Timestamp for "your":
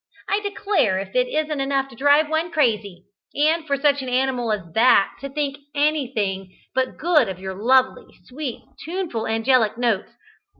7.37-7.53